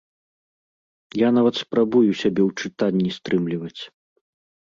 Я 1.21 1.27
нават 1.37 1.55
спрабую 1.63 2.01
сябе 2.21 2.41
ў 2.45 2.51
чытанні 2.65 3.11
стрымліваць. 3.17 3.81